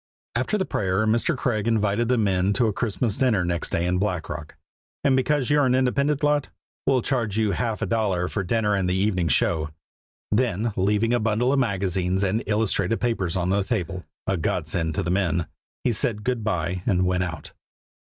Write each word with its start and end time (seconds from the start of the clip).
After 0.35 0.57
the 0.57 0.65
prayer 0.65 1.05
Mr. 1.05 1.37
Craig 1.37 1.67
invited 1.67 2.07
the 2.07 2.17
men 2.17 2.53
to 2.53 2.65
a 2.65 2.73
Christmas 2.73 3.15
dinner 3.17 3.45
next 3.45 3.69
day 3.69 3.85
in 3.85 3.99
Black 3.99 4.29
Rock. 4.29 4.55
"And 5.03 5.15
because 5.15 5.51
you 5.51 5.59
are 5.59 5.65
an 5.67 5.75
independent 5.75 6.23
lot, 6.23 6.49
we'll 6.87 7.03
charge 7.03 7.37
you 7.37 7.51
half 7.51 7.83
a 7.83 7.85
dollar 7.85 8.27
for 8.27 8.43
dinner 8.43 8.73
and 8.73 8.89
the 8.89 8.95
evening 8.95 9.27
show." 9.27 9.69
Then 10.31 10.73
leaving 10.75 11.13
a 11.13 11.19
bundle 11.19 11.53
of 11.53 11.59
magazines 11.59 12.23
and 12.23 12.41
illustrated 12.47 12.99
papers 12.99 13.37
on 13.37 13.49
the 13.49 13.61
table 13.61 14.03
a 14.25 14.37
godsend 14.37 14.95
to 14.95 15.03
the 15.03 15.11
men 15.11 15.45
he 15.83 15.93
said 15.93 16.23
good 16.23 16.43
by 16.43 16.81
and 16.87 17.05
went 17.05 17.21
out. 17.23 17.51